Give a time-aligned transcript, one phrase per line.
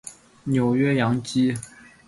[0.45, 1.55] 纽约洋基